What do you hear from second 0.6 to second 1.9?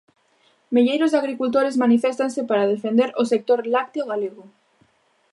Milleiros de agricultores